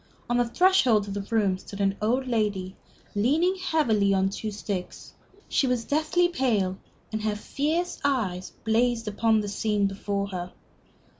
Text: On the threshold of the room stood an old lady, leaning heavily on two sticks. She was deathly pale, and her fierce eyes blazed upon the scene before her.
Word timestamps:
On 0.27 0.37
the 0.37 0.47
threshold 0.47 1.07
of 1.07 1.13
the 1.13 1.21
room 1.29 1.59
stood 1.59 1.79
an 1.79 1.95
old 2.01 2.27
lady, 2.27 2.75
leaning 3.13 3.53
heavily 3.55 4.15
on 4.15 4.29
two 4.29 4.49
sticks. 4.49 5.13
She 5.47 5.67
was 5.67 5.85
deathly 5.85 6.27
pale, 6.27 6.79
and 7.11 7.21
her 7.21 7.35
fierce 7.35 7.99
eyes 8.03 8.49
blazed 8.63 9.07
upon 9.07 9.41
the 9.41 9.47
scene 9.47 9.85
before 9.85 10.29
her. 10.29 10.53